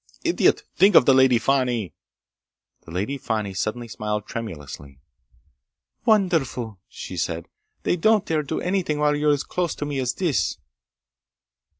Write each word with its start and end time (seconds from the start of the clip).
"Idiot! 0.23 0.63
Think 0.75 0.95
of 0.95 1.05
the 1.05 1.13
Lady 1.13 1.37
Fani!" 1.37 1.93
The 2.85 2.89
Lady 2.91 3.19
Fani 3.19 3.53
suddenly 3.53 3.87
smiled 3.87 4.25
tremulously. 4.25 4.99
"Wonderful!" 6.05 6.79
she 6.89 7.15
said. 7.15 7.47
"They 7.83 7.97
don't 7.97 8.25
dare 8.25 8.41
do 8.41 8.59
anything 8.59 8.97
while 8.97 9.15
you're 9.15 9.29
as 9.31 9.43
close 9.43 9.75
to 9.75 9.85
me 9.85 9.99
as 9.99 10.15
this!" 10.15 10.57